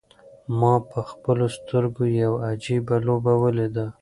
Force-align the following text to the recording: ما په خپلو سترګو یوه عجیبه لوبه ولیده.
ما 0.59 0.73
په 0.91 0.99
خپلو 1.09 1.45
سترګو 1.57 2.03
یوه 2.21 2.39
عجیبه 2.49 2.95
لوبه 3.05 3.33
ولیده. 3.41 3.85